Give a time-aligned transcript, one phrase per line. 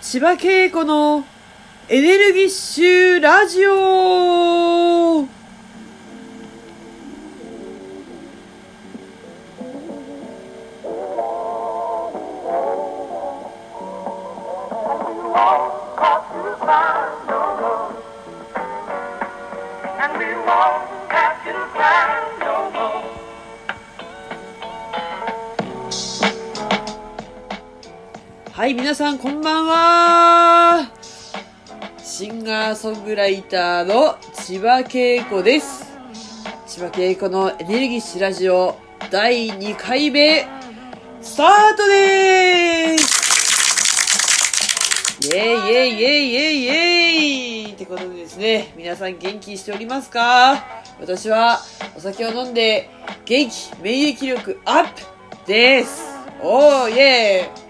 [0.00, 1.24] 千葉恵子の
[1.88, 5.26] エネルギッシュラジオ。
[28.58, 30.90] はい、皆さんこんばんは。
[32.02, 35.86] シンガーソングライターの千葉恵子です。
[36.66, 38.76] 千葉恵子のエネルギッシュラジオ
[39.12, 40.44] 第2回目、
[41.22, 45.28] スタートです。
[45.28, 46.72] イェイイェイイェイイェイイェ
[47.68, 47.72] イ。
[47.74, 50.82] ってことでですね、皆さん元気しておりますか？
[50.98, 51.60] 私は
[51.96, 52.90] お酒を飲んで
[53.24, 55.02] 元気、免疫力アップ
[55.46, 56.02] です。
[56.42, 57.67] おーイェーイ。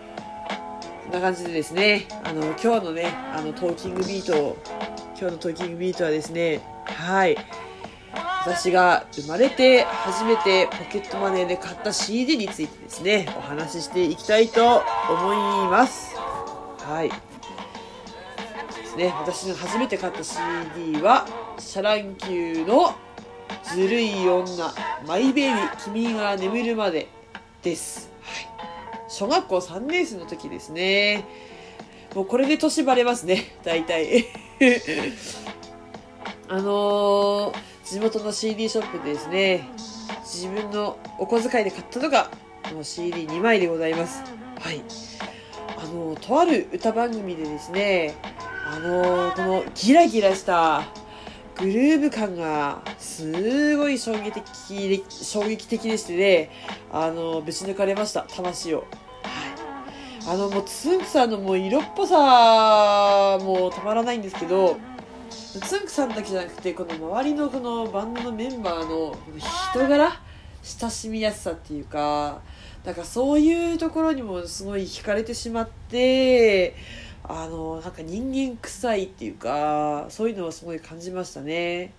[1.09, 4.59] んな感じでですね、あの、今日のね、あの、トーキングビート、
[5.19, 7.37] 今日のトーキングビートはですね、はい。
[8.45, 15.37] 私が生まれて初めてポケットマネーで買った CD についてですね、お話ししていきたいと思い
[15.71, 16.15] ます。
[16.17, 17.09] はい。
[17.09, 21.27] ですね、私の初めて買った CD は、
[21.59, 22.95] シャ乱Q の
[23.65, 24.47] ずるい女、
[25.07, 27.09] マイベイビー、君が眠るまで
[27.63, 28.18] です。
[29.09, 31.25] 小学校3年生の時ですね。
[32.15, 34.27] もうこれで年バレますね、大体。
[36.49, 39.69] あのー、地元の CD ショップでですね、
[40.23, 42.31] 自分のお小遣いで買ったのが、
[42.69, 44.23] この CD2 枚でございます。
[44.61, 44.83] はい。
[45.77, 48.15] あのー、とある歌番組でですね、
[48.67, 50.85] あのー、このギラギラした
[51.59, 56.51] グルーヴ感がすごい衝撃的、衝撃的でしてね、
[56.93, 58.79] あの、ぶち抜かれました、魂を。
[58.79, 58.89] はい。
[60.29, 64.79] あの、もう、つんくさんのもう色っぽさもたまらないんですけど、
[65.31, 70.13] つんくさんだけじゃなくて、この周りのこのバンドのメンバーのこの人柄
[70.63, 72.41] 親しみやすさっていうか、
[72.85, 76.77] なんかそういうところにもすごい惹かれてしまって、
[77.25, 81.93] あの、なんか人間臭いっていうか、そういうのをすごい感じましたね。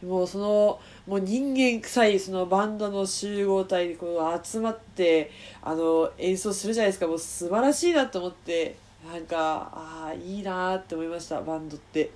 [0.00, 5.30] でもその、もう人間臭いそのバンドの集合体でこう集まって、
[5.62, 7.06] あの、演奏するじゃないですか。
[7.06, 8.76] もう素晴らしいなと思って、
[9.12, 12.10] なんか、ああ、いいなーって思いました、バンドって。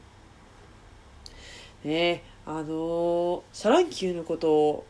[1.84, 4.86] ねあのシャ乱Q のことを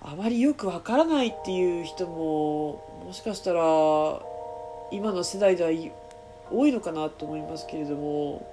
[0.00, 3.60] あまりよくわからないっていう人も、もしかしたら、
[4.92, 5.90] 今の世代ではい
[6.50, 8.46] 多いのかなと思いますけれども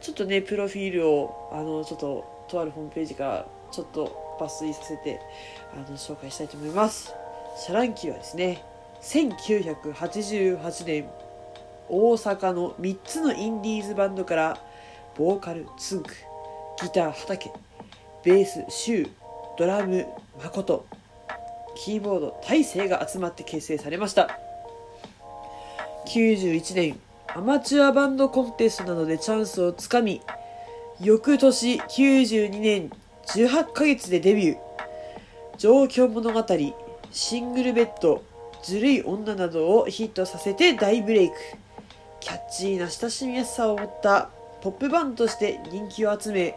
[0.00, 5.20] ちょっとねプロフィールをあのちょっととあるホームページからちょっと抜粋させて
[5.72, 7.14] あの紹介したいと思います。
[7.56, 8.62] シャランキーはですね
[9.02, 11.08] 1988年
[11.88, 14.58] 大阪の3つのインディーズバンドから
[15.16, 16.14] ボーカルツンク
[16.82, 17.52] ギター畑
[18.24, 19.10] ベースシュー
[19.56, 20.06] ドラム
[20.42, 20.86] 誠
[21.76, 24.38] キーボード大勢が集まって結成されました。
[26.06, 26.98] 91年
[27.36, 30.20] アマチュアバンドコンテストなどでチャンスをつかみ
[31.00, 32.92] 翌年92年
[33.26, 34.58] 18ヶ月でデビュー。
[35.58, 36.46] 状況物語
[37.10, 38.22] シングルベッド
[38.62, 41.34] ずるい女などをヒットさせて大ブレイク。
[42.20, 44.30] キャッチーな親しみやすさを持った
[44.62, 46.56] ポップバンドとして人気を集め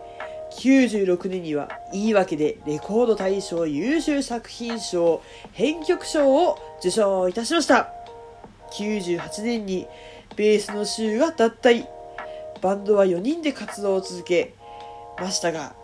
[0.59, 5.24] 96年には言い訳でレコード大賞優秀作品賞
[5.54, 7.92] 編曲賞を受賞いたしました。
[8.74, 9.88] 98年に
[10.38, 11.88] ベースの週が脱退
[12.62, 14.53] バンドは4人で活動を続け
[15.20, 15.75] ましたが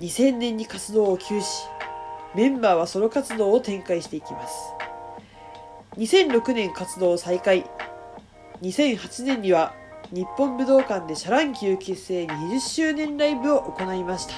[0.00, 1.42] 2000年に活動を休止。
[2.34, 4.54] メンバーはソロ活動を展開していきます。
[5.96, 7.68] 2006年活動を再開。
[8.62, 9.74] 2008年には
[10.10, 14.34] 日本武道館でシャ乱Q結成20周年ライブを行いました。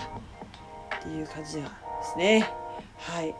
[0.98, 1.70] っていう感じなんで
[2.02, 2.50] すね。
[2.98, 3.34] はい。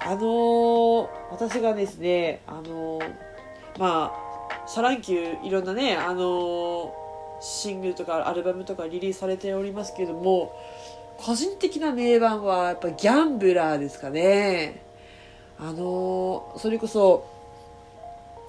[0.00, 3.14] あのー、私がですねあのー、
[3.78, 4.21] まあ
[4.72, 6.94] シャ乱Qいろんなねあの、
[7.42, 10.58] シングルとかアルバムとかリリースされておりますけども
[11.18, 14.82] 個人的な名盤はやっぱギャンブラーですかね。
[15.58, 17.28] あのそれこそ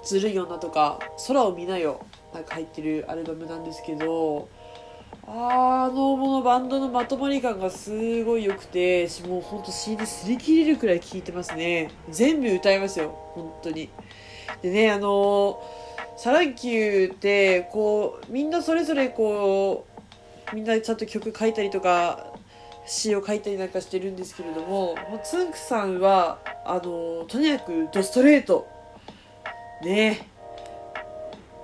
[0.06, 4.47] ずるい女とか空を見なよなんか入ってるアルバムなんですけど
[5.27, 11.92] あのものバンドのまとまり感がすごい良くてもうほんと CD 擦り切れるくらい聴いてますね。
[12.09, 13.89] 全部歌いますよ本当に。
[14.62, 19.86] でねあのシャ乱Q ってこうみんなそれぞれこ
[20.51, 22.33] うみんなちゃんと曲書いたりとか
[22.86, 28.68] 詩を書いたりなんかしてるんですけれどもつんくさんはあのとにかくドストレート。
[29.81, 30.30] ね。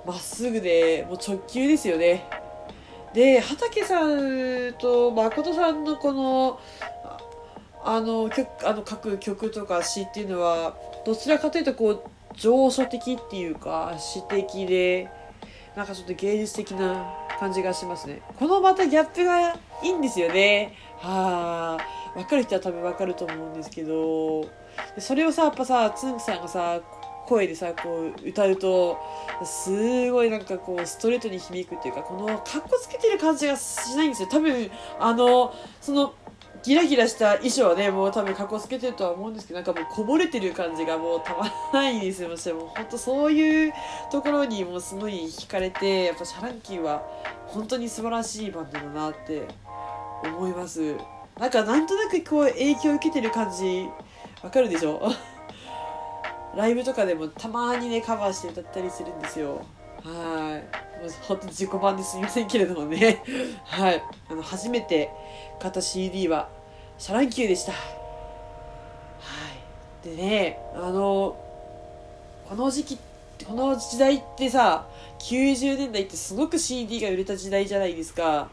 [0.06, 2.26] まっすぐでもう直球ですよね。
[3.12, 6.60] で畑さんと誠さんのこの
[7.82, 12.02] あの曲あの書く曲とか詩っていうのはどちらかというとこう
[12.36, 15.08] 情書的っていうか詩的で
[15.76, 18.20] なんかちょっと芸術的な感じがしますね。
[18.38, 20.74] このまたギャップがいいんですよね。
[20.98, 22.00] はあ。
[22.14, 24.44] 分かる人は多分分かると思うんですけど。
[24.98, 26.80] それをさやっぱさつんくさんがさ
[27.26, 28.98] 声でさこう歌うと
[29.44, 34.28] すごいなんかこうストレートに響くっていうかこのかっこつけてる感じがしないんですよ。
[34.28, 36.14] 多分あのその
[36.62, 42.66] ギラギラした衣装はねもう多分かっこつけてるとは思うんですけどなんかもうこぼれてる感じがもうたまらないですよもう。
[42.68, 43.72] 本当そういう
[44.12, 47.02] ところにもうすごい惹かれてやっぱシャランキーは
[47.46, 49.46] 本当に素晴らしいバンドだなって
[50.24, 50.96] 思います。
[51.38, 53.88] なんかなんとなくこう影響を受けてる感じ
[54.42, 55.00] わかるでしょ？
[56.54, 59.62] ライブとかでもたまにねカバーして歌ったりするんですよ。
[60.04, 60.89] はい。
[61.00, 63.22] もうほんと自己版ですみませんけれどもね。
[63.64, 64.02] はい。
[64.28, 65.10] あの初めて
[65.58, 66.48] 買った CD は
[66.98, 67.72] シャ乱Q でした。
[67.72, 67.78] は
[70.04, 70.08] い。
[70.08, 71.36] でねあの
[72.48, 72.98] この時期
[73.46, 74.86] この時代ってさ
[75.20, 78.50] 90年代ってすごく CD が売れた時代じゃないですか。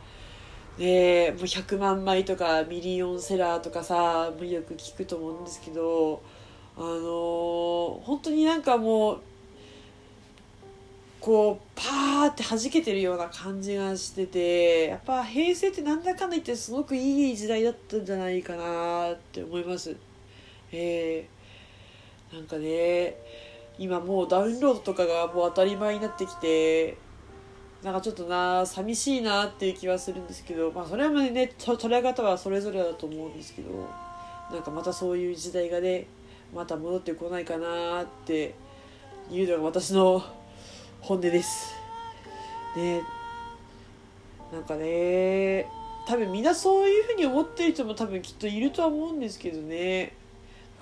[0.78, 6.22] でもう100万枚とかミリオンセラーとかさよく聞くと思うんですけど
[6.78, 9.22] あのー、本当になんかもう
[11.28, 19.94] こうパーって弾けてるような感じがしててやっぱ平成ってなんだかんだ言ってすごくいい時代だったんじゃないかなって思います。
[20.72, 23.18] えー、なんかね
[23.78, 26.96] 今もうダウンロードとかがもう当たり前になってきて
[27.84, 33.70] なんかちょっとな寂しいなっていう気はするんですけどまあそれはね捉え方はそれぞれだと思うんですけど
[34.50, 36.08] なんかまたそういう時代がね
[36.56, 38.56] また戻ってこないかなって
[39.30, 40.37] いうのが私の
[41.08, 41.74] 本音です。
[42.76, 43.02] ね。
[44.52, 45.66] なんかね。
[46.06, 50.12] 多分みんなそういうふうに思ってる人も多分きっといるとは思うんですけどね。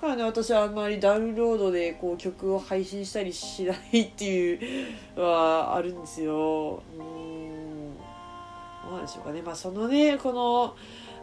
[0.00, 6.82] からね私はあんまりダウンロードでこう曲を配信したりしないっていうのはあるんですよ。
[6.98, 7.94] うん。
[8.82, 9.42] どうなんでしょうかね。
[9.42, 10.74] まあそのねこの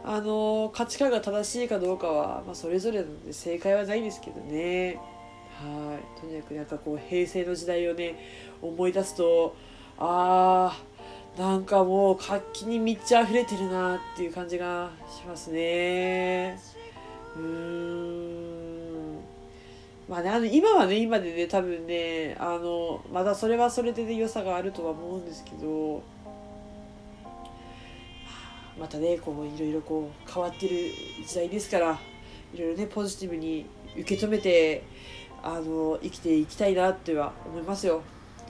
[0.02, 4.98] あの価値観が正しいかどうかは、まあ、それぞれなので正解はないですけどね。
[5.62, 6.20] はい。
[6.20, 8.16] とにかくなんかこう平成の時代をね
[8.60, 9.56] 思い出すと
[9.98, 16.58] あーなんかもう活気に満ち溢れてるなっていう感じがしますね。
[17.36, 18.24] うーん。
[20.08, 26.02] まあねあの今はね今でね多分ねあのまだそれはそれで、ね、良さがあるとは思うんですけど
[28.78, 30.90] またねこういろいろこう変わってる
[31.26, 31.98] 時代ですから
[32.52, 33.66] いろいろねポジティブに
[33.96, 34.82] 受け止めて
[35.46, 38.00] あの生きていきたいなっては思いますよ。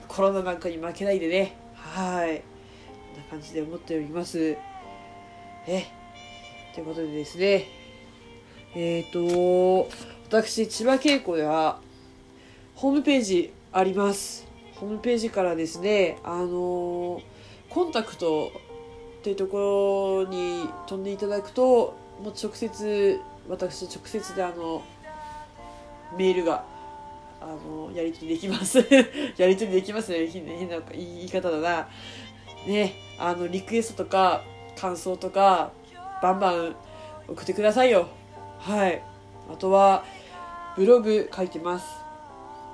[0.07, 1.57] コロナなんかに負けないでね。
[1.75, 2.41] はい。
[3.13, 4.55] こんな感じで思っております。
[5.67, 5.85] え
[6.73, 7.67] ということでですね。
[8.75, 9.89] えっ、ー、と
[10.29, 11.81] 私千葉稽古では
[12.75, 14.47] ホームページあります。
[14.75, 17.21] ホームページからですねあの
[17.69, 18.53] コンタクト
[19.19, 23.19] っていうところに飛んでいただくともう直接
[23.49, 24.81] 私直接であの
[26.17, 26.63] メールが
[27.45, 28.79] あのやり取りできます。
[29.37, 31.87] やり取りできますね変な言い方だな。
[32.65, 34.41] ねあのリクエストとか
[34.75, 35.71] 感想とか
[36.23, 36.75] バンバン
[37.27, 38.07] 送ってくださいよ。
[38.59, 39.01] はい。
[39.51, 40.03] あとは
[40.75, 41.85] ブログ書いてます。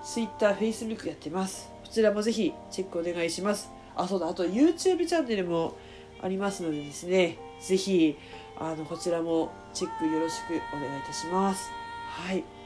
[0.03, 1.69] Twitter、Facebook やってます。
[1.83, 3.69] こちらもぜひチェックお願いします。
[3.95, 4.29] あそうだ。
[4.29, 5.75] あと YouTube チャンネルも
[6.21, 8.17] ありますのでですね、ぜひ、
[8.57, 11.69] あの、こちらもチェックよろしくお願いいたします。
[12.09, 12.60] はい。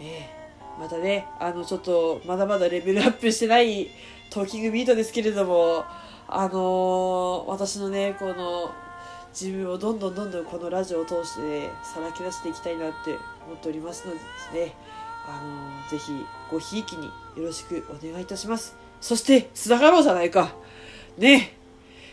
[0.00, 3.88] えー、またね、あの、ちょっと、まだまだレベルアップしてない
[4.30, 5.84] トーキングビートですけれども、
[6.28, 8.70] あのー、私のね、この、
[9.30, 14.74] 自分をどんどんどんどんこのラジオを通して、ね、さらけ出していきたいなって思っておりますのでですね、
[15.26, 16.12] あのー、ぜひ
[16.50, 18.76] ごひいきによろしくお願いいたします。
[19.00, 20.54] そして、つながろうじゃないか。
[21.16, 21.54] ね。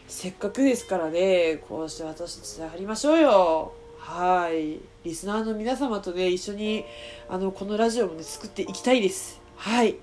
[0.08, 3.85] せっかくですからね、こうして私とつながりましょうよ。
[4.06, 4.80] はい。
[5.04, 6.86] リスナーの皆様とね、一緒に、
[7.28, 9.42] あの、このラジオもね、作っていきたいです。
[9.58, 9.96] はい。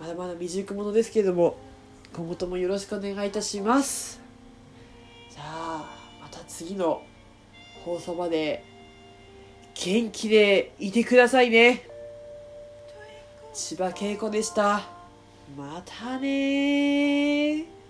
[0.00, 1.58] まだまだ未熟者ですけれども、
[2.16, 4.18] 今後ともよろしくお願いいたします。
[5.30, 5.84] じゃあ、
[6.22, 7.02] また次の
[7.84, 8.64] 放送まで、
[9.74, 11.86] 元気でいてくださいね。
[13.52, 14.88] 千葉恵子でした。
[15.54, 17.83] またね